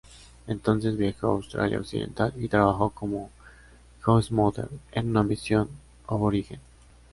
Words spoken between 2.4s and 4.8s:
trabajó como "house mother"